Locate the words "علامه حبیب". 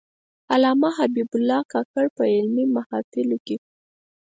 0.53-1.29